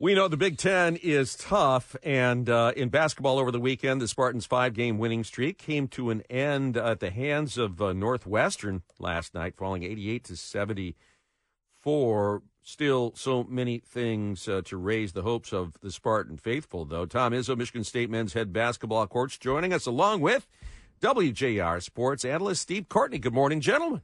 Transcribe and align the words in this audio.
We 0.00 0.12
know 0.12 0.26
the 0.26 0.36
Big 0.36 0.58
Ten 0.58 0.96
is 0.96 1.36
tough, 1.36 1.94
and 2.02 2.50
uh, 2.50 2.72
in 2.76 2.88
basketball 2.88 3.38
over 3.38 3.52
the 3.52 3.60
weekend, 3.60 4.00
the 4.00 4.08
Spartans' 4.08 4.44
five-game 4.44 4.98
winning 4.98 5.22
streak 5.22 5.56
came 5.56 5.86
to 5.88 6.10
an 6.10 6.22
end 6.22 6.76
at 6.76 6.98
the 6.98 7.10
hands 7.10 7.56
of 7.56 7.80
uh, 7.80 7.92
Northwestern 7.92 8.82
last 8.98 9.34
night, 9.34 9.54
falling 9.56 9.84
88 9.84 10.24
to 10.24 10.36
74. 10.36 12.42
Still, 12.60 13.12
so 13.14 13.44
many 13.44 13.78
things 13.78 14.48
uh, 14.48 14.62
to 14.64 14.76
raise 14.76 15.12
the 15.12 15.22
hopes 15.22 15.52
of 15.52 15.78
the 15.80 15.92
Spartan 15.92 16.38
faithful, 16.38 16.84
though. 16.84 17.06
Tom 17.06 17.32
Izzo, 17.32 17.56
Michigan 17.56 17.84
State 17.84 18.10
men's 18.10 18.32
head 18.32 18.52
basketball 18.52 19.06
coach, 19.06 19.38
joining 19.38 19.72
us 19.72 19.86
along 19.86 20.22
with 20.22 20.48
WJR 21.02 21.80
sports 21.80 22.24
analyst 22.24 22.62
Steve 22.62 22.88
Courtney. 22.88 23.20
Good 23.20 23.34
morning, 23.34 23.60
gentlemen. 23.60 24.02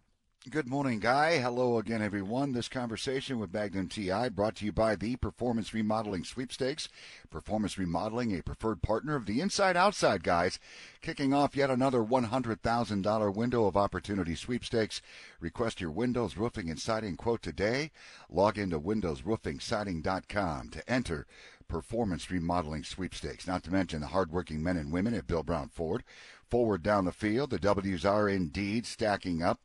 Good 0.49 0.69
morning, 0.69 1.01
Guy. 1.01 1.37
Hello 1.37 1.77
again, 1.77 2.01
everyone. 2.01 2.53
This 2.53 2.67
conversation 2.67 3.39
with 3.39 3.53
Magnum 3.53 3.89
TI 3.89 4.31
brought 4.31 4.57
to 4.57 4.65
you 4.65 4.73
by 4.73 4.97
the 4.97 5.17
Performance 5.17 5.75
Remodeling 5.75 6.25
Sweepstakes. 6.25 6.89
Performance 7.29 7.77
Remodeling, 7.77 8.35
a 8.35 8.43
preferred 8.43 8.81
partner 8.81 9.17
of 9.17 9.27
the 9.27 9.43
Inside 9.43 9.77
Outside 9.77 10.25
guys, 10.25 10.59
kicking 11.03 11.35
off 11.35 11.55
yet 11.55 11.69
another 11.69 12.03
$100,000 12.03 13.35
window 13.35 13.67
of 13.67 13.77
opportunity 13.77 14.35
sweepstakes. 14.35 15.03
Request 15.41 15.79
your 15.79 15.91
windows, 15.91 16.39
roofing, 16.39 16.71
and 16.71 16.81
siding 16.81 17.17
quote 17.17 17.43
today. 17.43 17.91
Log 18.31 18.57
into 18.57 18.81
windowsroofingsiding.com 18.81 20.71
to 20.71 20.91
enter 20.91 21.27
Performance 21.69 22.31
Remodeling 22.31 22.85
Sweepstakes. 22.85 23.47
Not 23.47 23.63
to 23.65 23.71
mention 23.71 24.01
the 24.01 24.07
hardworking 24.07 24.63
men 24.63 24.79
and 24.79 24.91
women 24.91 25.13
at 25.13 25.27
Bill 25.27 25.43
Brown 25.43 25.69
Ford. 25.69 26.03
Forward 26.49 26.83
down 26.83 27.05
the 27.05 27.13
field, 27.13 27.51
the 27.51 27.59
W's 27.59 28.07
are 28.07 28.27
indeed 28.27 28.87
stacking 28.87 29.43
up. 29.43 29.61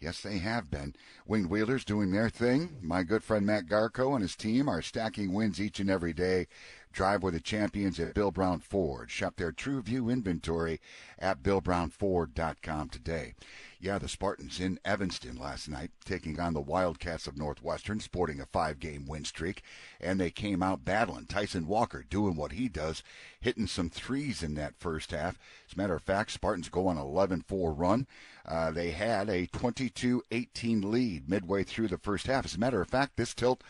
Yes, 0.00 0.22
they 0.22 0.38
have 0.38 0.70
been. 0.70 0.94
Winged 1.26 1.50
Wheelers 1.50 1.84
doing 1.84 2.10
their 2.10 2.30
thing. 2.30 2.78
My 2.80 3.02
good 3.02 3.22
friend 3.22 3.44
Matt 3.44 3.66
Garco 3.66 4.14
and 4.14 4.22
his 4.22 4.34
team 4.34 4.66
are 4.66 4.80
stacking 4.80 5.34
wins 5.34 5.60
each 5.60 5.78
and 5.78 5.90
every 5.90 6.14
day. 6.14 6.46
Drive 6.92 7.22
with 7.22 7.34
the 7.34 7.40
champions 7.40 8.00
at 8.00 8.14
Bill 8.14 8.32
Brown 8.32 8.58
Ford. 8.58 9.10
Shop 9.10 9.36
their 9.36 9.52
True 9.52 9.80
View 9.80 10.08
inventory 10.08 10.80
at 11.18 11.42
BillBrownFord.com 11.42 12.88
today. 12.88 13.34
Yeah, 13.82 13.98
the 13.98 14.08
Spartans 14.08 14.60
in 14.60 14.78
Evanston 14.84 15.36
last 15.36 15.68
night, 15.68 15.90
taking 16.04 16.38
on 16.38 16.52
the 16.52 16.60
Wildcats 16.60 17.26
of 17.26 17.38
Northwestern, 17.38 18.00
sporting 18.00 18.40
a 18.40 18.44
five 18.44 18.78
game 18.78 19.06
win 19.06 19.24
streak, 19.24 19.62
and 20.00 20.20
they 20.20 20.30
came 20.30 20.62
out 20.62 20.84
battling. 20.84 21.26
Tyson 21.26 21.66
Walker 21.66 22.04
doing 22.08 22.34
what 22.34 22.52
he 22.52 22.68
does, 22.68 23.02
hitting 23.40 23.66
some 23.66 23.88
threes 23.88 24.42
in 24.42 24.54
that 24.54 24.76
first 24.76 25.12
half. 25.12 25.38
As 25.66 25.74
a 25.74 25.78
matter 25.78 25.94
of 25.94 26.02
fact, 26.02 26.32
Spartans 26.32 26.68
go 26.68 26.88
on 26.88 26.98
an 26.98 27.02
11 27.02 27.44
4 27.48 27.72
run. 27.72 28.06
Uh, 28.44 28.70
they 28.70 28.90
had 28.90 29.28
a 29.30 29.46
22 29.46 30.22
18 30.30 30.90
lead 30.90 31.28
midway 31.28 31.62
through 31.62 31.88
the 31.88 31.98
first 31.98 32.26
half. 32.26 32.44
As 32.44 32.56
a 32.56 32.60
matter 32.60 32.82
of 32.82 32.88
fact, 32.88 33.16
this 33.16 33.32
tilt 33.32 33.62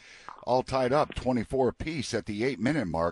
all 0.44 0.62
tied 0.62 0.92
up 0.92 1.14
24 1.14 1.68
apiece 1.68 2.14
at 2.14 2.26
the 2.26 2.44
eight 2.44 2.58
minute 2.58 2.86
mark. 2.86 3.09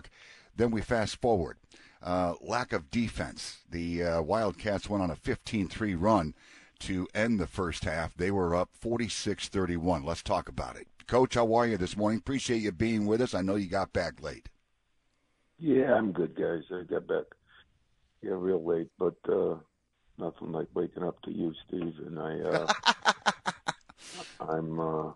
Then 0.55 0.71
we 0.71 0.81
fast 0.81 1.19
forward. 1.21 1.57
Uh, 2.01 2.35
lack 2.41 2.71
of 2.71 2.89
defense. 2.91 3.59
The 3.69 4.03
uh, 4.03 4.21
Wildcats 4.21 4.89
went 4.89 5.03
on 5.03 5.11
a 5.11 5.15
15 5.15 5.67
3 5.67 5.95
run 5.95 6.33
to 6.79 7.07
end 7.13 7.39
the 7.39 7.47
first 7.47 7.83
half. 7.83 8.15
They 8.15 8.31
were 8.31 8.55
up 8.55 8.69
46 8.73 9.49
31. 9.49 10.05
Let's 10.05 10.23
talk 10.23 10.47
about 10.47 10.77
it. 10.77 10.87
Coach, 11.07 11.33
how 11.33 11.53
are 11.55 11.67
you 11.67 11.77
this 11.77 11.97
morning? 11.97 12.19
Appreciate 12.19 12.61
you 12.61 12.71
being 12.71 13.05
with 13.05 13.21
us. 13.21 13.33
I 13.33 13.41
know 13.41 13.55
you 13.55 13.67
got 13.67 13.91
back 13.93 14.21
late. 14.21 14.47
Yeah, 15.57 15.93
I'm 15.93 16.11
good, 16.11 16.35
guys. 16.35 16.63
I 16.71 16.83
got 16.83 17.07
back 17.07 17.25
yeah 18.21 18.33
real 18.33 18.63
late, 18.63 18.89
but 18.97 19.15
uh, 19.27 19.55
nothing 20.17 20.51
like 20.51 20.67
waking 20.73 21.03
up 21.03 21.21
to 21.23 21.31
you, 21.31 21.53
Steve. 21.67 21.95
And 22.05 22.19
I, 22.19 22.39
uh, 22.39 22.73
I'm, 24.39 24.79
uh, 24.79 25.11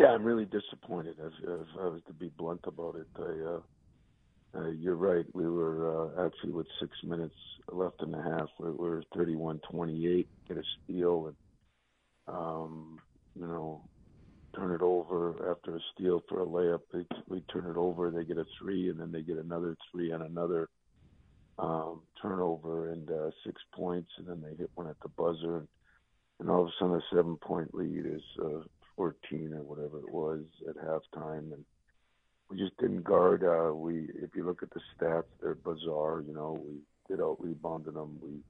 yeah, 0.00 0.12
I'm 0.14 0.24
really 0.24 0.46
disappointed. 0.46 1.16
If, 1.18 1.32
if 1.42 1.66
I 1.78 1.84
was 1.84 2.00
to 2.06 2.14
be 2.14 2.30
blunt 2.38 2.62
about 2.64 2.96
it, 2.96 3.06
I, 3.18 3.50
uh, 3.50 3.60
uh, 4.62 4.70
you're 4.70 4.94
right. 4.94 5.26
We 5.34 5.46
were 5.46 6.14
uh, 6.16 6.26
actually 6.26 6.52
with 6.52 6.66
six 6.80 6.92
minutes 7.04 7.34
left 7.70 8.02
in 8.02 8.10
the 8.10 8.22
half. 8.22 8.48
We 8.58 8.70
were 8.70 9.02
31-28, 9.14 10.26
get 10.48 10.56
a 10.56 10.62
steal, 10.82 11.26
and 11.26 11.36
um, 12.34 12.98
you 13.38 13.46
know, 13.46 13.84
turn 14.56 14.72
it 14.74 14.80
over 14.80 15.50
after 15.50 15.76
a 15.76 15.80
steal 15.94 16.22
for 16.28 16.42
a 16.42 16.46
layup. 16.46 16.80
They, 16.94 17.04
we 17.28 17.42
turn 17.52 17.66
it 17.70 17.76
over, 17.76 18.10
they 18.10 18.24
get 18.24 18.38
a 18.38 18.46
three, 18.58 18.88
and 18.88 18.98
then 18.98 19.12
they 19.12 19.20
get 19.20 19.36
another 19.36 19.76
three 19.92 20.12
and 20.12 20.22
another 20.22 20.68
um, 21.58 22.00
turnover 22.22 22.90
and 22.92 23.10
uh, 23.10 23.30
six 23.44 23.60
points, 23.74 24.08
and 24.16 24.26
then 24.26 24.40
they 24.40 24.56
hit 24.56 24.70
one 24.76 24.88
at 24.88 24.96
the 25.02 25.10
buzzer, 25.10 25.58
and, 25.58 25.68
and 26.40 26.48
all 26.48 26.62
of 26.62 26.68
a 26.68 26.70
sudden 26.78 26.96
a 26.96 27.14
seven-point 27.14 27.74
lead 27.74 28.06
is 28.06 28.22
uh, 28.42 28.60
14 29.00 29.54
or 29.54 29.62
whatever 29.62 29.98
it 30.00 30.12
was 30.12 30.44
at 30.68 30.76
halftime, 30.76 31.54
and 31.54 31.64
we 32.50 32.58
just 32.58 32.76
didn't 32.76 33.02
guard. 33.02 33.42
Uh, 33.42 33.74
we, 33.74 34.10
if 34.22 34.36
you 34.36 34.44
look 34.44 34.62
at 34.62 34.68
the 34.74 34.80
stats, 34.92 35.24
they're 35.40 35.54
bizarre. 35.54 36.22
You 36.26 36.34
know, 36.34 36.62
we 36.62 36.80
did 37.08 37.22
out 37.22 37.38
rebounded 37.40 37.94
them. 37.94 38.18
We 38.20 38.42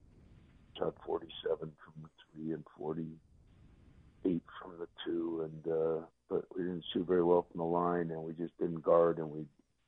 shot 0.77 0.93
47 1.05 1.57
from 1.57 2.03
the 2.03 2.09
three 2.35 2.51
and 2.51 2.65
48 2.77 4.41
from 4.61 4.71
the 4.77 4.87
two, 5.05 5.49
and 5.49 5.73
uh, 5.73 6.05
but 6.29 6.43
we 6.53 6.63
didn't 6.63 6.83
shoot 6.91 7.07
very 7.07 7.23
well 7.23 7.47
from 7.49 7.59
the 7.59 7.65
line, 7.65 8.11
and 8.11 8.21
we 8.21 8.33
just 8.33 8.57
didn't 8.57 8.83
guard, 8.83 9.19
and 9.19 9.31
we 9.31 9.45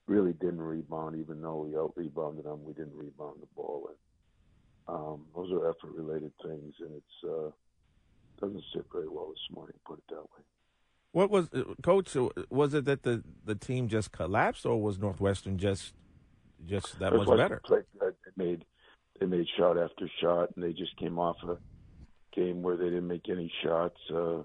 really 0.08 0.32
didn't 0.32 0.62
rebound. 0.62 1.20
Even 1.20 1.42
though 1.42 1.58
we 1.58 1.76
out 1.76 1.92
rebounded 1.98 2.46
them, 2.46 2.64
we 2.64 2.72
didn't 2.72 2.96
rebound 2.96 3.36
the 3.42 3.48
ball, 3.54 3.90
and 3.90 4.96
um, 4.96 5.26
those 5.36 5.52
are 5.52 5.70
effort 5.70 5.92
related 5.94 6.32
things, 6.42 6.74
and 6.80 6.92
it's 6.96 7.30
uh, 7.30 7.50
doesn't 8.40 8.64
sit 8.74 8.86
very 8.94 9.10
well 9.10 9.28
this 9.28 9.54
morning. 9.54 9.76
Put 9.86 9.98
it 9.98 10.06
that 10.08 10.22
way. 10.22 10.53
What 11.14 11.30
was 11.30 11.48
uh, 11.54 11.64
coach? 11.84 12.16
Uh, 12.16 12.30
was 12.50 12.74
it 12.74 12.86
that 12.86 13.04
the, 13.04 13.24
the 13.46 13.54
team 13.54 13.88
just 13.88 14.12
collapsed, 14.12 14.66
or 14.66 14.82
was 14.82 14.98
Northwestern 14.98 15.58
just 15.60 15.94
just 16.66 17.00
that 17.00 17.14
much 17.14 17.28
better? 17.28 17.62
Played 17.64 17.84
good. 18.00 18.16
They 18.26 18.44
made 18.44 18.66
they 19.20 19.28
made 19.28 19.46
shot 19.56 19.78
after 19.78 20.10
shot, 20.20 20.50
and 20.56 20.64
they 20.64 20.74
just 20.74 20.98
came 20.98 21.20
off 21.20 21.38
a 21.48 21.58
game 22.36 22.64
where 22.64 22.76
they 22.76 22.86
didn't 22.86 23.08
make 23.08 23.30
any 23.30 23.52
shots. 23.64 24.00
Uh, 24.10 24.42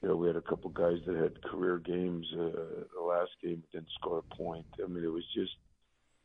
you 0.00 0.08
know, 0.08 0.14
we 0.14 0.28
had 0.28 0.36
a 0.36 0.42
couple 0.42 0.70
guys 0.70 0.98
that 1.06 1.16
had 1.16 1.42
career 1.42 1.78
games. 1.78 2.24
Uh, 2.32 2.84
the 2.96 3.02
last 3.04 3.32
game 3.42 3.64
didn't 3.72 3.88
score 3.98 4.18
a 4.18 4.34
point. 4.36 4.66
I 4.82 4.86
mean, 4.86 5.02
it 5.02 5.08
was 5.08 5.24
just 5.34 5.52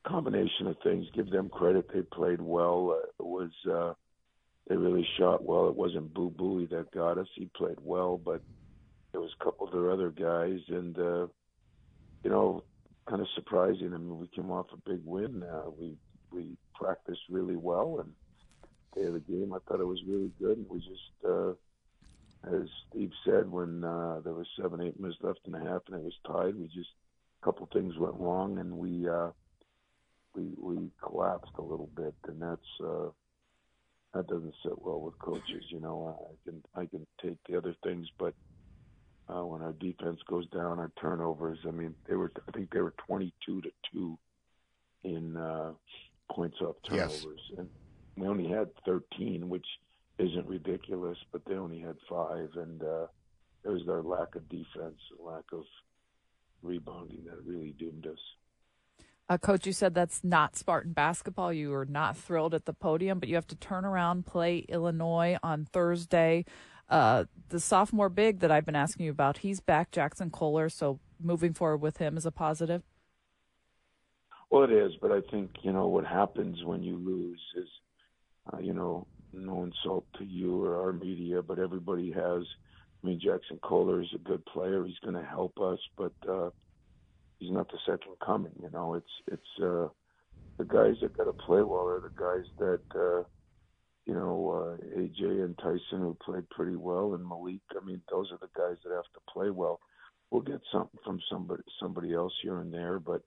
a 0.05 0.09
combination 0.09 0.67
of 0.67 0.77
things. 0.83 1.07
Give 1.15 1.31
them 1.31 1.49
credit; 1.49 1.89
they 1.91 2.03
played 2.03 2.39
well. 2.39 2.99
Uh, 3.01 3.07
it 3.23 3.27
was 3.27 3.51
uh, 3.67 3.93
they 4.67 4.77
really 4.77 5.07
shot 5.17 5.43
well. 5.43 5.69
It 5.69 5.75
wasn't 5.75 6.13
Boo 6.13 6.29
Buie 6.29 6.69
that 6.69 6.91
got 6.91 7.17
us; 7.17 7.27
he 7.33 7.49
played 7.55 7.79
well, 7.81 8.21
but 8.23 8.43
there 9.11 9.21
was 9.21 9.31
a 9.39 9.43
couple 9.43 9.67
of 9.67 9.73
their 9.73 9.91
other 9.91 10.09
guys, 10.09 10.59
and 10.67 10.97
uh, 10.97 11.27
you 12.23 12.29
know, 12.29 12.63
kind 13.07 13.21
of 13.21 13.27
surprising. 13.35 13.93
I 13.93 13.97
mean, 13.97 14.19
we 14.19 14.27
came 14.27 14.51
off 14.51 14.67
a 14.73 14.89
big 14.89 15.01
win. 15.05 15.43
Uh, 15.43 15.69
we 15.77 15.95
we 16.31 16.57
practiced 16.73 17.21
really 17.29 17.55
well, 17.55 17.99
and 17.99 18.11
day 18.95 19.07
of 19.07 19.13
the 19.13 19.19
game, 19.19 19.53
I 19.53 19.59
thought 19.67 19.79
it 19.79 19.85
was 19.85 20.03
really 20.07 20.31
good. 20.39 20.57
And 20.57 20.69
we 20.69 20.79
just, 20.79 21.25
uh, 21.25 21.51
as 22.53 22.67
Steve 22.89 23.11
said, 23.25 23.49
when 23.49 23.83
uh, 23.83 24.19
there 24.23 24.33
was 24.33 24.47
seven, 24.59 24.81
eight 24.81 24.99
minutes 24.99 25.19
left 25.21 25.39
in 25.45 25.53
the 25.53 25.59
half, 25.59 25.83
and 25.87 25.95
it 25.95 26.03
was 26.03 26.13
tied, 26.25 26.55
we 26.55 26.65
just 26.67 26.89
a 27.41 27.45
couple 27.45 27.67
things 27.71 27.97
went 27.97 28.15
wrong, 28.15 28.59
and 28.59 28.71
we 28.71 29.07
uh, 29.07 29.29
we 30.35 30.49
we 30.59 30.91
collapsed 31.03 31.53
a 31.57 31.63
little 31.63 31.89
bit, 31.95 32.15
and 32.27 32.41
that's. 32.41 32.81
Uh, 32.83 33.09
that 34.13 34.27
doesn't 34.27 34.53
sit 34.61 34.73
well 34.81 34.99
with 34.99 35.17
coaches, 35.19 35.63
you 35.69 35.79
know. 35.79 36.29
I 36.29 36.49
can 36.49 36.63
I 36.75 36.85
can 36.85 37.07
take 37.21 37.37
the 37.47 37.57
other 37.57 37.73
things, 37.81 38.07
but 38.19 38.33
uh, 39.31 39.45
when 39.45 39.61
our 39.61 39.73
defense 39.73 40.19
goes 40.27 40.47
down, 40.49 40.79
our 40.79 40.91
turnovers. 40.99 41.59
I 41.67 41.71
mean, 41.71 41.95
they 42.07 42.15
were 42.15 42.31
I 42.47 42.51
think 42.51 42.71
they 42.71 42.81
were 42.81 42.93
22 43.07 43.61
to 43.61 43.69
two 43.91 44.17
in 45.03 45.37
uh, 45.37 45.71
points 46.31 46.57
off 46.61 46.75
turnovers, 46.87 47.39
yes. 47.49 47.59
and 47.59 47.69
we 48.17 48.27
only 48.27 48.47
had 48.47 48.69
13, 48.85 49.49
which 49.49 49.65
isn't 50.19 50.47
ridiculous, 50.47 51.17
but 51.31 51.41
they 51.45 51.55
only 51.55 51.79
had 51.79 51.95
five, 52.09 52.49
and 52.55 52.83
uh, 52.83 53.07
it 53.63 53.69
was 53.69 53.81
our 53.87 54.03
lack 54.03 54.35
of 54.35 54.47
defense, 54.49 54.99
lack 55.19 55.45
of 55.53 55.63
rebounding 56.61 57.23
that 57.25 57.43
really 57.45 57.73
doomed 57.79 58.05
us. 58.05 58.19
Uh, 59.29 59.37
Coach, 59.37 59.65
you 59.65 59.71
said 59.71 59.93
that's 59.93 60.23
not 60.23 60.57
Spartan 60.57 60.91
basketball. 60.91 61.53
You 61.53 61.69
were 61.69 61.85
not 61.85 62.17
thrilled 62.17 62.53
at 62.53 62.65
the 62.65 62.73
podium, 62.73 63.17
but 63.19 63.29
you 63.29 63.35
have 63.35 63.47
to 63.47 63.55
turn 63.55 63.85
around, 63.85 64.25
play 64.25 64.65
Illinois 64.67 65.37
on 65.41 65.65
Thursday. 65.65 66.43
Uh, 66.91 67.23
the 67.47 67.59
sophomore 67.59 68.09
big 68.09 68.41
that 68.41 68.51
I've 68.51 68.65
been 68.65 68.75
asking 68.75 69.05
you 69.05 69.11
about, 69.11 69.39
he's 69.39 69.61
back, 69.61 69.91
Jaxon 69.91 70.29
Kohler. 70.29 70.67
So 70.67 70.99
moving 71.21 71.53
forward 71.53 71.77
with 71.77 71.97
him 71.97 72.17
is 72.17 72.25
a 72.25 72.31
positive. 72.31 72.83
Well, 74.49 74.63
it 74.63 74.71
is, 74.71 74.91
but 75.01 75.13
I 75.13 75.21
think 75.31 75.51
you 75.61 75.71
know 75.71 75.87
what 75.87 76.05
happens 76.05 76.61
when 76.65 76.83
you 76.83 76.97
lose 76.97 77.39
is, 77.55 77.69
uh, 78.51 78.57
you 78.59 78.73
know, 78.73 79.07
no 79.31 79.63
insult 79.63 80.05
to 80.17 80.25
you 80.25 80.65
or 80.65 80.81
our 80.81 80.91
media, 80.91 81.41
but 81.41 81.57
everybody 81.57 82.11
has. 82.11 82.43
I 83.01 83.07
mean, 83.07 83.21
Jaxon 83.25 83.61
Kohler 83.61 84.01
is 84.01 84.09
a 84.13 84.19
good 84.19 84.45
player. 84.45 84.83
He's 84.85 84.99
going 84.99 85.15
to 85.15 85.23
help 85.23 85.59
us, 85.61 85.79
but 85.97 86.11
uh, 86.29 86.49
he's 87.39 87.51
not 87.51 87.71
the 87.71 87.79
second 87.85 88.15
coming. 88.23 88.51
You 88.61 88.69
know, 88.71 88.95
it's 88.95 89.07
it's 89.27 89.63
uh, 89.63 89.87
the 90.57 90.65
guys 90.65 90.95
that 91.01 91.17
got 91.17 91.23
to 91.23 91.33
play 91.33 91.61
well 91.61 91.87
are 91.87 92.01
the 92.01 92.11
guys 92.13 92.45
that. 92.59 92.81
Uh, 92.93 93.23
you 94.05 94.13
know, 94.13 94.77
uh, 94.79 94.99
AJ 94.99 95.43
and 95.43 95.57
Tyson 95.57 95.99
who 95.99 96.17
played 96.23 96.49
pretty 96.49 96.75
well, 96.75 97.13
and 97.13 97.27
Malik. 97.27 97.61
I 97.79 97.85
mean, 97.85 98.01
those 98.11 98.31
are 98.31 98.39
the 98.41 98.49
guys 98.55 98.77
that 98.83 98.93
have 98.93 99.11
to 99.13 99.31
play 99.31 99.49
well. 99.49 99.79
we'll 100.31 100.41
get 100.41 100.61
something 100.71 100.99
from 101.03 101.19
somebody 101.29 101.61
somebody 101.79 102.13
else 102.13 102.33
here 102.41 102.59
and 102.59 102.73
there, 102.73 102.99
but 102.99 103.21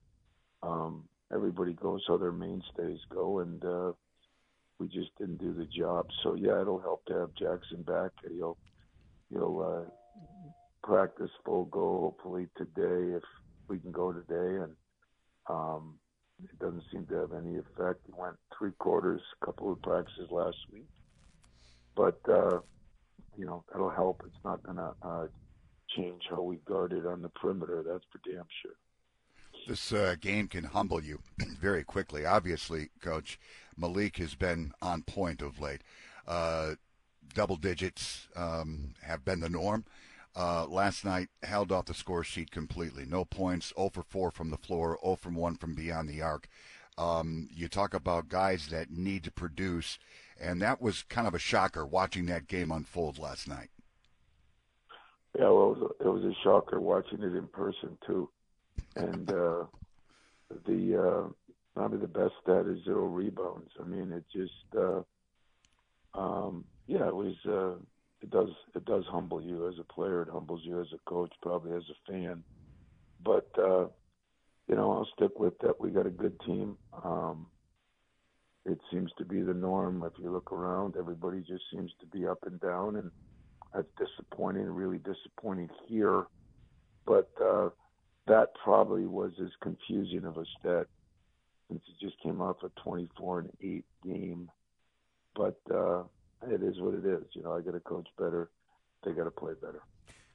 um, 0.63 1.05
everybody 1.33 1.75
goes 1.75 2.03
how 2.09 2.17
their 2.17 2.33
mainstays 2.33 2.99
go, 3.11 3.41
and 3.41 3.65
uh, 3.65 3.93
we 4.79 4.89
just 4.89 5.11
didn't 5.19 5.39
do 5.39 5.53
the 5.55 5.67
job. 5.67 6.07
So 6.23 6.35
yeah, 6.35 6.61
it'll 6.61 6.81
help 6.81 7.05
to 7.07 7.15
have 7.15 7.35
Jaxon 7.41 7.87
back. 7.87 8.11
He'll 8.29 8.59
he'll 9.31 9.87
uh, 9.87 9.91
practice 10.83 11.31
full 11.45 11.67
go 11.67 12.01
hopefully 12.01 12.49
today 12.57 13.17
if 13.17 13.23
we 13.69 13.79
can 13.79 13.93
go 13.93 14.13
today, 14.13 14.63
and 14.63 14.73
um, 15.49 15.95
it 16.43 16.59
doesn't 16.59 16.83
seem 16.91 17.07
to 17.07 17.15
have 17.15 17.33
any 17.33 17.57
effect. 17.57 18.01
He 18.07 18.13
went 18.17 18.37
three 18.59 18.73
quarters, 18.79 19.21
a 19.41 19.47
couple 19.47 19.73
of 19.73 19.81
practices 19.83 20.29
last 20.31 20.57
week, 20.73 20.87
but 21.97 22.19
uh, 22.29 22.61
you 23.37 23.47
know 23.47 23.65
that'll 23.71 23.91
help. 23.91 24.23
It's 24.27 24.45
not 24.45 24.63
going 24.63 24.77
to 24.77 24.93
uh, 25.03 25.27
change 25.97 26.23
how 26.29 26.43
we 26.43 26.57
guard 26.57 26.93
it 26.93 27.07
on 27.07 27.23
the 27.23 27.29
perimeter. 27.29 27.85
That's 27.87 28.05
for 28.11 28.21
damn 28.29 28.47
sure. 28.63 28.75
This 29.67 29.93
uh, 29.93 30.17
game 30.21 30.49
can 30.49 30.65
humble 30.65 31.03
you 31.03 31.21
very 31.61 31.85
quickly. 31.85 32.27
Obviously, 32.27 32.91
Coach 33.01 33.39
Malik 33.77 34.19
has 34.19 34.35
been 34.35 34.73
on 34.83 35.03
point 35.03 35.41
of 35.41 35.61
late. 35.61 35.83
Uh, 36.27 36.75
double 37.35 37.57
digits 37.57 38.29
um, 38.37 38.95
have 39.03 39.25
been 39.25 39.41
the 39.41 39.49
norm. 39.49 39.85
Uh, 40.37 40.67
last 40.67 41.05
night 41.05 41.29
held 41.45 41.71
off 41.71 41.87
the 41.87 41.95
score 41.95 42.25
sheet 42.25 42.51
completely. 42.51 43.05
No 43.05 43.25
points, 43.25 43.73
0 43.77 43.91
for 43.91 44.03
4 44.03 44.31
from 44.33 44.51
the 44.51 44.57
floor, 44.57 44.99
0 45.05 45.17
from 45.17 45.35
1 45.37 45.57
from 45.57 45.75
beyond 45.75 46.09
the 46.09 46.23
arc. 46.23 46.49
Um, 46.99 47.49
you 47.53 47.69
talk 47.69 47.95
about 47.95 48.29
guys 48.29 48.69
that 48.69 48.91
need 48.91 49.25
to 49.25 49.31
produce, 49.31 49.99
and 50.41 50.61
that 50.63 50.81
was 50.81 51.05
kind 51.05 51.29
of 51.29 51.35
a 51.35 51.39
shocker 51.39 51.87
watching 51.87 52.27
that 52.27 52.49
game 52.49 52.73
unfold 52.73 53.19
last 53.19 53.49
night. 53.49 53.71
Yeah, 55.39 55.51
well, 55.51 55.73
it 55.73 55.79
was 55.79 55.91
a, 56.01 56.05
it 56.05 56.13
was 56.13 56.25
a 56.25 56.35
shocker 56.43 56.81
watching 56.81 57.23
it 57.23 57.35
in 57.35 57.49
person 57.49 57.99
too, 58.07 58.29
and 58.95 59.29
uh, 59.31 59.65
the 60.67 61.01
uh, 61.01 61.29
probably 61.75 61.99
the 61.99 62.07
best 62.07 62.35
stat 62.43 62.67
is 62.67 62.85
zero 62.85 63.07
rebounds. 63.07 63.71
I 63.81 63.85
mean, 63.85 64.13
it 64.13 64.25
just, 64.33 64.53
uh, 64.77 65.03
um, 66.15 66.65
yeah, 66.87 67.07
it 67.07 67.15
was. 67.15 67.35
Uh, 67.49 67.81
it 68.25 68.31
does 68.31 68.49
it 68.75 68.87
does 68.87 69.05
humble 69.11 69.43
you 69.43 69.69
as 69.69 69.75
a 69.79 69.93
player. 69.93 70.23
It 70.23 70.31
humbles 70.33 70.63
you 70.65 70.81
as 70.81 70.87
a 70.95 71.11
coach, 71.11 71.33
probably 71.43 71.77
as 71.77 71.83
a 71.91 72.11
fan. 72.11 72.43
But 73.23 73.51
uh, 73.59 73.87
you 74.67 74.75
know, 74.75 74.93
I'll 74.93 75.09
stick 75.15 75.39
with 75.39 75.59
that. 75.59 75.79
We 75.79 75.91
got 75.91 76.07
a 76.07 76.11
good 76.11 76.41
team. 76.41 76.79
Um, 77.05 77.47
it 78.65 78.79
seems 78.91 79.13
to 79.19 79.27
be 79.27 79.43
the 79.43 79.53
norm. 79.53 80.03
If 80.07 80.15
you 80.19 80.31
look 80.31 80.53
around, 80.53 80.95
everybody 80.99 81.41
just 81.41 81.65
seems 81.71 81.93
to 82.01 82.07
be 82.07 82.27
up 82.27 82.39
and 82.47 82.59
down, 82.61 82.97
and 82.97 83.11
that's 83.75 83.89
disappointing. 83.99 84.65
Really 84.65 84.99
disappointing 84.99 85.69
here. 85.87 86.25
But 87.07 87.31
uh, 87.45 87.69
that 88.27 88.55
probably 88.65 89.05
was 89.05 89.33
as 89.39 89.51
confusing 89.61 90.25
of 90.25 90.39
a 90.39 90.45
stat 90.59 90.87
since 91.69 91.83
it 91.89 92.03
just 92.03 92.19
came 92.23 92.41
off 92.41 92.57
a 92.63 92.71
24 92.81 93.41
and 93.41 93.51
8 93.61 93.85
game. 94.03 94.51
But 95.37 95.61
uh, 95.71 96.05
it 96.43 96.63
is 96.63 96.81
what 96.81 96.95
it 96.95 97.05
is. 97.05 97.25
You 97.33 97.43
know, 97.43 97.53
I 97.53 97.61
got 97.61 97.73
to 97.73 97.81
coach 97.81 98.09
better. 98.19 98.51
They 99.05 99.13
got 99.13 99.25
to 99.25 99.31
play 99.31 99.53
better. 99.61 99.83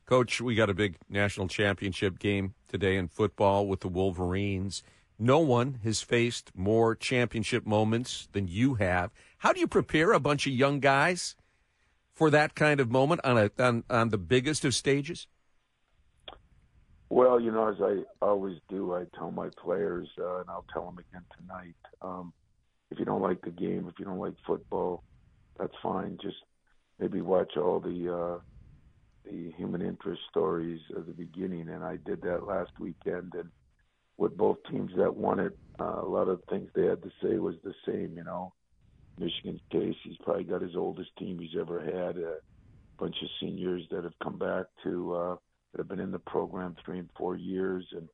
Coach, 0.06 0.42
we 0.42 0.56
got 0.56 0.70
a 0.70 0.74
big 0.74 0.98
national 1.08 1.48
championship 1.48 2.18
game 2.18 2.56
today 2.68 2.98
in 2.98 3.08
football 3.08 3.68
with 3.68 3.82
the 3.82 3.88
Wolverines. 3.88 4.82
No 5.20 5.40
one 5.40 5.80
has 5.84 6.02
faced 6.02 6.52
more 6.56 6.96
championship 6.96 7.66
moments 7.68 8.28
than 8.32 8.48
you 8.48 8.76
have. 8.76 9.12
How 9.40 9.54
do 9.54 9.60
you 9.60 9.68
prepare 9.68 10.14
a 10.14 10.20
bunch 10.20 10.48
of 10.48 10.54
young 10.54 10.80
guys 10.80 11.36
for 12.14 12.30
that 12.32 12.56
kind 12.56 12.80
of 12.80 12.90
moment 12.90 13.22
on 13.24 13.38
a 13.38 13.52
on, 13.60 13.84
on 13.90 14.10
the 14.10 14.18
biggest 14.18 14.66
of 14.66 14.74
stages? 14.74 15.28
Well, 17.10 17.40
you 17.40 17.52
know, 17.52 17.68
as 17.68 17.82
I 17.82 18.04
always 18.22 18.58
do, 18.70 18.94
I 18.94 19.06
tell 19.18 19.32
my 19.32 19.50
players, 19.62 20.08
uh, 20.20 20.40
and 20.40 20.50
I'll 20.50 20.66
tell 20.72 20.86
them 20.86 21.00
again 21.00 21.24
tonight. 21.40 21.76
Um, 22.02 22.34
if 22.92 23.00
you 23.00 23.06
don't 23.06 23.22
like 23.22 23.42
the 23.42 23.52
game, 23.52 23.88
if 23.88 24.00
you 24.00 24.06
don't 24.06 24.20
like 24.20 24.36
football, 24.46 25.04
that's 25.60 25.74
fine. 25.84 26.18
Just 26.22 26.38
maybe 27.00 27.22
watch 27.22 27.58
all 27.58 27.80
the 27.80 28.14
uh, 28.14 28.40
the 29.26 29.52
human 29.58 29.82
interest 29.82 30.22
stories 30.30 30.80
at 30.98 31.06
the 31.06 31.14
beginning, 31.14 31.70
and 31.70 31.84
I 31.84 31.98
did 32.06 32.22
that 32.24 32.48
last 32.48 32.72
weekend. 32.80 33.34
And 33.36 33.50
with 34.18 34.38
both 34.38 34.58
teams 34.72 34.92
that 34.98 35.16
won 35.16 35.40
it, 35.40 35.58
uh, 35.80 36.02
a 36.02 36.08
lot 36.08 36.30
of 36.30 36.42
things 36.50 36.70
they 36.74 36.86
had 36.86 37.04
to 37.04 37.12
say 37.22 37.38
was 37.38 37.56
the 37.64 37.74
same. 37.86 38.14
You 38.16 38.24
know, 38.24 38.54
Michigan's 39.20 39.62
case, 39.72 39.96
he's 40.04 40.18
probably 40.24 40.46
got 40.46 40.62
his 40.62 40.76
oldest 40.76 41.10
team 41.18 41.40
he's 41.40 41.60
ever 41.60 41.82
had. 41.82 42.18
A 42.18 42.38
bunch 42.98 43.16
of 43.22 43.30
seniors 43.40 43.84
that 43.92 44.04
have 44.04 44.18
come 44.24 44.38
back 44.38 44.66
to 44.84 45.14
uh, 45.14 45.36
that 45.72 45.80
have 45.80 45.88
been 45.88 46.00
in 46.00 46.12
the 46.12 46.20
program 46.20 46.76
three 46.84 47.00
and 47.00 47.10
four 47.18 47.36
years, 47.36 47.86
and 47.92 48.08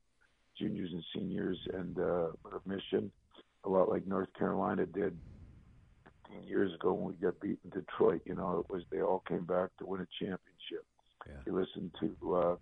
juniors 0.58 0.90
and 0.92 1.04
seniors, 1.14 1.58
and 1.74 1.98
uh, 2.00 2.28
a 2.28 2.68
mission, 2.68 3.12
a 3.64 3.70
lot 3.70 3.90
like 3.90 4.08
North 4.08 4.30
Carolina 4.38 4.86
did 4.86 5.18
15 6.28 6.48
years 6.48 6.74
ago 6.74 6.94
when 6.94 7.08
we 7.08 7.14
got 7.16 7.35
beaten 7.46 7.70
Detroit. 7.70 8.22
You 8.26 8.34
know, 8.36 8.60
it 8.60 8.70
was 8.74 8.84
they 8.92 9.02
all 9.02 9.24
came 9.28 9.46
back 9.46 9.70
to 9.78 9.86
win 9.86 10.02
a 10.02 10.08
championship. 10.20 10.86
Yeah. 11.28 11.34
You 11.46 11.54
listen 11.54 11.92
to 12.00 12.36
uh, 12.36 12.56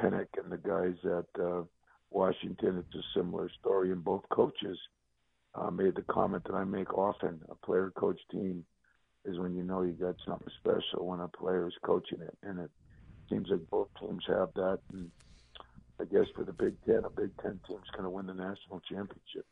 Penix 0.00 0.28
and 0.42 0.52
the 0.52 0.58
guys 0.58 0.94
at 1.04 1.26
uh, 1.42 1.62
Washington. 2.10 2.78
It's 2.78 2.94
a 2.94 3.02
similar 3.18 3.50
story, 3.60 3.90
and 3.90 4.04
both 4.04 4.22
coaches 4.30 4.78
uh, 5.54 5.70
made 5.70 5.94
the 5.96 6.02
comment 6.02 6.44
that 6.44 6.54
I 6.54 6.64
make 6.64 6.94
often: 6.94 7.40
a 7.48 7.54
player-coach 7.66 8.20
team 8.30 8.64
is 9.24 9.38
when 9.38 9.56
you 9.56 9.64
know 9.64 9.82
you 9.82 9.92
got 9.92 10.16
something 10.26 10.48
special 10.60 11.06
when 11.06 11.20
a 11.20 11.28
player 11.28 11.66
is 11.66 11.74
coaching 11.82 12.20
it, 12.20 12.36
and 12.42 12.60
it 12.60 12.70
seems 13.28 13.48
like 13.50 13.68
both 13.70 13.88
teams 14.00 14.24
have 14.28 14.50
that. 14.54 14.78
And 14.92 15.10
I 16.00 16.04
guess 16.04 16.26
for 16.34 16.44
the 16.44 16.52
Big 16.52 16.74
Ten, 16.86 17.02
a 17.04 17.10
Big 17.10 17.36
Ten 17.42 17.58
team's 17.66 17.90
going 17.92 18.04
to 18.04 18.10
win 18.10 18.26
the 18.26 18.34
national 18.34 18.80
championship. 18.88 19.46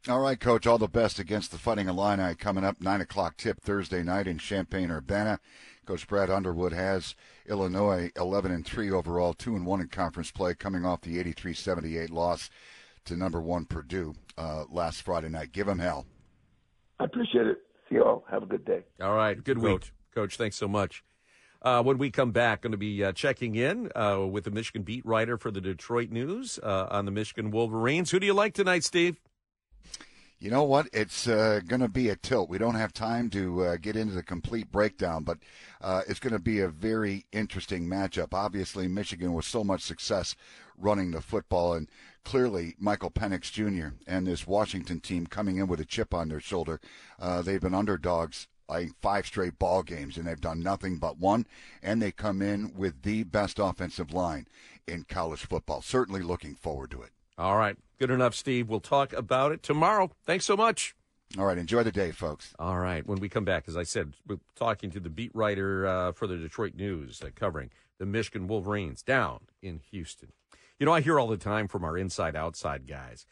all 0.07 0.19
right, 0.19 0.39
Coach. 0.39 0.67
All 0.67 0.77
the 0.77 0.87
best 0.87 1.19
against 1.19 1.51
the 1.51 1.57
Fighting 1.57 1.87
Illini 1.87 2.35
coming 2.35 2.63
up. 2.63 2.79
Nine 2.79 3.01
o'clock 3.01 3.37
tip 3.37 3.61
Thursday 3.61 4.03
night 4.03 4.27
in 4.27 4.37
Champaign 4.37 4.91
Urbana. 4.91 5.39
Coach 5.85 6.07
Brad 6.07 6.29
Underwood 6.29 6.73
has 6.73 7.15
Illinois 7.47 8.11
11 8.15 8.51
and 8.51 8.65
three 8.65 8.91
overall, 8.91 9.33
two 9.33 9.55
and 9.55 9.65
one 9.65 9.81
in 9.81 9.87
conference 9.87 10.31
play, 10.31 10.53
coming 10.53 10.85
off 10.85 11.01
the 11.01 11.23
83-78 11.23 12.09
loss 12.11 12.49
to 13.05 13.15
number 13.15 13.39
one 13.39 13.65
Purdue 13.65 14.15
uh, 14.37 14.65
last 14.69 15.01
Friday 15.03 15.29
night. 15.29 15.51
Give 15.51 15.67
them 15.67 15.79
hell. 15.79 16.05
I 16.99 17.05
appreciate 17.05 17.47
it. 17.47 17.57
See 17.89 17.95
you 17.95 18.03
all. 18.03 18.25
Have 18.29 18.43
a 18.43 18.47
good 18.47 18.65
day. 18.65 18.83
All 19.01 19.15
right. 19.15 19.41
Good 19.43 19.59
week, 19.59 19.73
Coach. 19.73 19.93
Coach 20.13 20.37
thanks 20.37 20.55
so 20.55 20.67
much. 20.67 21.03
Uh, 21.61 21.81
when 21.81 21.97
we 21.97 22.11
come 22.11 22.31
back, 22.31 22.61
going 22.61 22.71
to 22.71 22.77
be 22.77 23.03
uh, 23.03 23.11
checking 23.11 23.55
in 23.55 23.89
uh, 23.95 24.25
with 24.29 24.43
the 24.43 24.51
Michigan 24.51 24.83
beat 24.83 25.05
writer 25.05 25.37
for 25.37 25.49
the 25.49 25.61
Detroit 25.61 26.11
News 26.11 26.59
uh, 26.61 26.87
on 26.91 27.05
the 27.05 27.11
Michigan 27.11 27.49
Wolverines. 27.49 28.11
Who 28.11 28.19
do 28.19 28.25
you 28.27 28.33
like 28.33 28.53
tonight, 28.53 28.83
Steve? 28.83 29.19
You 30.45 30.51
know 30.51 30.63
what? 30.63 30.87
It's 30.93 31.27
uh, 31.27 31.61
going 31.67 31.81
to 31.81 31.87
be 31.87 32.09
a 32.09 32.15
tilt. 32.15 32.51
We 32.51 32.59
don't 32.59 32.75
have 32.75 32.93
time 32.93 33.31
to 33.31 33.63
uh, 33.63 33.77
get 33.77 33.95
into 33.95 34.13
the 34.13 34.21
complete 34.21 34.71
breakdown, 34.71 35.23
but 35.23 35.39
it's 36.07 36.19
going 36.19 36.33
to 36.33 36.39
be 36.39 36.59
a 36.59 36.67
very 36.67 37.25
interesting 37.31 37.87
matchup. 37.87 38.31
Obviously, 38.31 38.87
Michigan 38.87 39.33
with 39.33 39.45
so 39.45 39.63
much 39.63 39.81
success 39.81 40.35
running 40.77 41.09
the 41.09 41.21
football, 41.21 41.73
and 41.73 41.89
clearly 42.23 42.75
Michael 42.77 43.09
Penix 43.09 43.51
Jr. 43.51 43.95
and 44.05 44.27
this 44.27 44.45
Washington 44.45 44.99
team 44.99 45.25
coming 45.25 45.57
in 45.57 45.65
with 45.65 45.79
a 45.79 45.85
chip 45.85 46.13
on 46.13 46.29
their 46.29 46.39
shoulder. 46.39 46.79
they've 47.41 47.59
been 47.59 47.73
underdogs 47.73 48.47
like 48.69 48.91
five 49.01 49.25
straight 49.25 49.57
ball 49.57 49.81
games, 49.81 50.15
and 50.15 50.27
they've 50.27 50.39
done 50.39 50.61
nothing 50.61 50.97
but 50.97 51.17
one. 51.17 51.47
And 51.81 51.99
they 51.99 52.11
come 52.11 52.43
in 52.43 52.71
with 52.75 53.01
the 53.01 53.23
best 53.23 53.57
offensive 53.57 54.13
line 54.13 54.45
in 54.85 55.05
college 55.09 55.47
football. 55.47 55.81
Certainly 55.81 56.21
looking 56.21 56.53
forward 56.53 56.91
to 56.91 57.01
it. 57.01 57.09
All 57.35 57.57
right. 57.57 57.77
Good 57.99 58.11
enough, 58.11 58.35
Steve. 58.35 58.69
We'll 58.69 58.79
talk 58.79 59.13
about 59.13 59.51
it 59.51 59.63
tomorrow. 59.63 60.11
Thanks 60.25 60.45
so 60.45 60.57
much. 60.57 60.95
All 61.37 61.45
right. 61.45 61.57
Enjoy 61.57 61.83
the 61.83 61.91
day, 61.91 62.11
folks. 62.11 62.53
All 62.59 62.79
right. 62.79 63.05
When 63.05 63.19
we 63.19 63.29
come 63.29 63.45
back, 63.45 63.65
as 63.67 63.75
I 63.77 63.83
said, 63.83 64.13
we're 64.27 64.39
talking 64.55 64.91
to 64.91 64.99
the 64.99 65.09
beat 65.09 65.31
writer 65.33 65.87
uh, 65.87 66.11
for 66.11 66.27
the 66.27 66.37
Detroit 66.37 66.75
News 66.75 67.21
uh, 67.21 67.29
covering 67.35 67.71
the 67.97 68.05
Michigan 68.05 68.47
Wolverines 68.47 69.01
down 69.01 69.41
in 69.61 69.79
Houston. 69.91 70.33
You 70.79 70.85
know, 70.85 70.93
I 70.93 71.01
hear 71.01 71.19
all 71.19 71.27
the 71.27 71.37
time 71.37 71.67
from 71.67 71.83
our 71.83 71.97
inside 71.97 72.35
outside 72.35 72.85
guys 72.87 73.25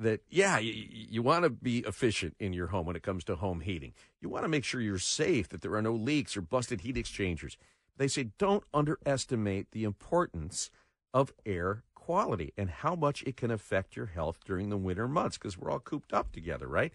that 0.00 0.22
yeah 0.30 0.58
you, 0.58 0.72
you 0.88 1.22
want 1.22 1.44
to 1.44 1.50
be 1.50 1.78
efficient 1.80 2.34
in 2.40 2.52
your 2.52 2.68
home 2.68 2.86
when 2.86 2.96
it 2.96 3.02
comes 3.02 3.22
to 3.22 3.36
home 3.36 3.60
heating 3.60 3.92
you 4.20 4.28
want 4.28 4.42
to 4.44 4.48
make 4.48 4.64
sure 4.64 4.80
you're 4.80 4.98
safe 4.98 5.48
that 5.50 5.60
there 5.60 5.74
are 5.74 5.82
no 5.82 5.92
leaks 5.92 6.36
or 6.36 6.40
busted 6.40 6.80
heat 6.80 6.96
exchangers 6.96 7.56
they 7.96 8.08
say 8.08 8.30
don't 8.38 8.64
underestimate 8.72 9.70
the 9.72 9.84
importance 9.84 10.70
of 11.12 11.32
air 11.44 11.84
quality 12.00 12.52
and 12.56 12.70
how 12.70 12.94
much 12.94 13.22
it 13.24 13.36
can 13.36 13.50
affect 13.50 13.94
your 13.94 14.06
health 14.06 14.38
during 14.44 14.70
the 14.70 14.76
winter 14.76 15.06
months 15.06 15.36
because 15.36 15.58
we're 15.58 15.70
all 15.70 15.78
cooped 15.78 16.12
up 16.12 16.32
together 16.32 16.66
right 16.66 16.92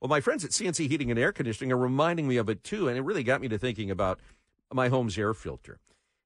well 0.00 0.08
my 0.08 0.20
friends 0.20 0.44
at 0.44 0.50
cnc 0.50 0.88
heating 0.88 1.10
and 1.10 1.18
air 1.18 1.32
conditioning 1.32 1.72
are 1.72 1.76
reminding 1.76 2.26
me 2.26 2.36
of 2.36 2.48
it 2.48 2.62
too 2.64 2.88
and 2.88 2.98
it 2.98 3.02
really 3.02 3.22
got 3.22 3.40
me 3.40 3.48
to 3.48 3.58
thinking 3.58 3.90
about 3.90 4.18
my 4.72 4.88
home's 4.88 5.16
air 5.16 5.32
filter 5.34 5.78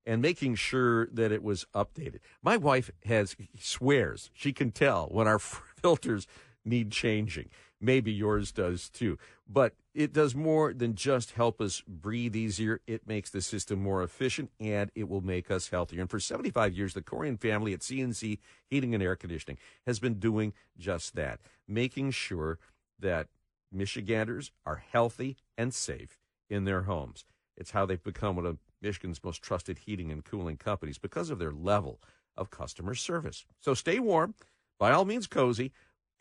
and 0.07 0.21
making 0.21 0.55
sure 0.55 1.07
that 1.09 1.33
it 1.33 1.43
was 1.43 1.67
updated. 1.75 2.19
My 2.43 2.57
wife 2.57 2.91
has 3.05 3.37
swears 3.59 4.31
she 4.33 4.53
can 4.53 4.71
tell 4.71 5.09
when 5.11 5.27
our 5.27 5.39
filters 5.83 6.27
need 6.65 6.91
changing. 6.91 7.49
Maybe 7.81 8.13
yours 8.13 8.53
does 8.53 8.89
too. 8.89 9.19
But 9.49 9.75
it 9.95 10.13
does 10.13 10.35
more 10.35 10.75
than 10.75 10.97
just 10.97 11.33
help 11.33 11.61
us 11.61 11.83
breathe 11.87 12.35
easier. 12.35 12.81
It 12.87 13.07
makes 13.07 13.31
the 13.31 13.41
system 13.41 13.81
more 13.81 14.03
efficient 14.03 14.51
and 14.59 14.91
it 14.97 15.09
will 15.09 15.21
make 15.21 15.51
us 15.51 15.69
healthier. 15.69 16.01
And 16.01 16.11
for 16.11 16.19
75 16.19 16.75
years, 16.75 16.95
the 16.95 17.03
Corian 17.03 17.41
family 17.41 17.73
at 17.73 17.81
CNC 17.81 18.39
Heating 18.69 18.95
and 18.95 19.03
Air 19.03 19.15
Conditioning 19.15 19.59
has 19.87 20.01
been 20.01 20.15
doing 20.15 20.53
just 20.77 21.15
that, 21.15 21.39
making 21.69 22.11
sure 22.11 22.59
that 22.99 23.29
Michiganders 23.71 24.51
are 24.67 24.83
healthy 24.91 25.37
and 25.57 25.73
safe 25.73 26.19
in 26.51 26.65
their 26.65 26.83
homes. 26.83 27.25
It's 27.57 27.71
how 27.71 27.87
they've 27.87 28.03
become 28.03 28.37
one 28.37 28.47
of 28.47 28.59
Michigan's 28.83 29.23
most 29.23 29.43
trusted 29.43 29.79
heating 29.79 30.11
and 30.11 30.25
cooling 30.25 30.57
companies 30.57 30.99
because 30.99 31.31
of 31.31 31.39
their 31.39 31.53
level 31.53 32.01
of 32.37 32.51
customer 32.51 32.95
service. 32.95 33.47
So 33.61 33.75
stay 33.75 34.01
warm, 34.01 34.35
by 34.79 34.91
all 34.91 35.05
means 35.05 35.29
cozy, 35.29 35.73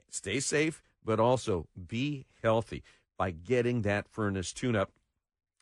stay 0.09 0.39
safe, 0.39 0.83
but 1.03 1.19
also 1.19 1.67
be 1.87 2.25
healthy 2.41 2.83
by 3.17 3.32
getting 3.32 3.82
that 3.82 4.08
furnace 4.08 4.53
tune 4.53 4.75
up 4.75 4.91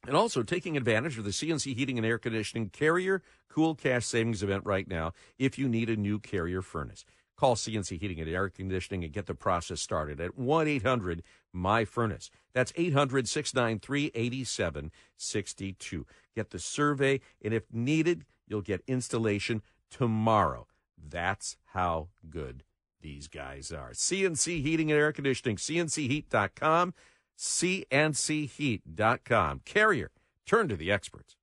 and 0.08 0.15
also 0.15 0.43
taking 0.43 0.75
advantage 0.75 1.17
of 1.17 1.24
the 1.24 1.31
CNC 1.31 1.75
Heating 1.75 1.98
and 1.98 2.05
Air 2.05 2.17
Conditioning 2.17 2.70
Carrier 2.70 3.22
Cool 3.50 3.75
Cash 3.75 4.05
Savings 4.05 4.41
event 4.41 4.65
right 4.65 4.88
now 4.88 5.13
if 5.38 5.60
you 5.60 5.67
need 5.67 5.89
a 5.89 5.96
new 5.96 6.20
Carrier 6.20 6.62
furnace. 6.62 7.05
Call 7.38 7.55
CNC 7.55 8.00
Heating 8.00 8.20
and 8.20 8.29
Air 8.29 8.50
Conditioning 8.50 9.03
and 9.03 9.12
get 9.12 9.25
the 9.25 9.34
process 9.34 9.81
started 9.81 10.22
at 10.22 10.38
1 10.38 10.67
800 10.67 11.24
My 11.51 11.86
Furnace. 11.86 12.29
That's 12.53 12.72
800 12.75 13.27
693 13.27 14.12
8762. 14.13 16.05
Get 16.36 16.51
the 16.51 16.60
survey, 16.60 17.20
and 17.43 17.53
if 17.53 17.63
needed, 17.72 18.25
you'll 18.48 18.62
get 18.62 18.84
installation 18.88 19.63
tomorrow. 19.89 20.67
That's 20.98 21.58
how 21.74 22.10
good 22.29 22.63
these 23.01 23.27
guys 23.27 23.72
are. 23.72 23.91
CNC 23.91 24.62
Heating 24.62 24.91
and 24.91 25.00
Air 25.00 25.12
Conditioning, 25.12 25.58
cncheat.com, 25.58 26.93
cncheat.com. 27.41 28.81
Carrier, 29.65 30.12
turn 30.45 30.67
to 30.67 30.75
the 30.75 30.91
experts. 30.91 31.36